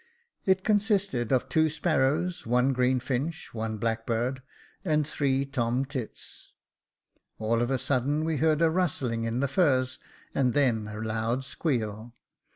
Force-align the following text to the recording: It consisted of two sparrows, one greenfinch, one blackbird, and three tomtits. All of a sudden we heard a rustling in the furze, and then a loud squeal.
It 0.47 0.63
consisted 0.63 1.31
of 1.31 1.47
two 1.47 1.69
sparrows, 1.69 2.47
one 2.47 2.73
greenfinch, 2.73 3.53
one 3.53 3.77
blackbird, 3.77 4.41
and 4.83 5.07
three 5.07 5.45
tomtits. 5.45 6.53
All 7.37 7.61
of 7.61 7.69
a 7.69 7.77
sudden 7.77 8.25
we 8.25 8.37
heard 8.37 8.63
a 8.63 8.71
rustling 8.71 9.25
in 9.25 9.41
the 9.41 9.47
furze, 9.47 9.99
and 10.33 10.55
then 10.55 10.87
a 10.87 10.99
loud 10.99 11.43
squeal. 11.45 12.15